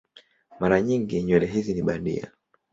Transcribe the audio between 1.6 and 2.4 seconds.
ni bandia.